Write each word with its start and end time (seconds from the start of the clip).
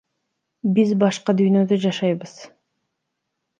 Биз 0.77 0.93
башка 1.03 1.37
дүйнөдө 1.43 1.79
жашайбыз. 1.85 2.35